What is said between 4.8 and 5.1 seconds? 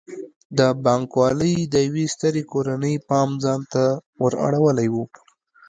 و.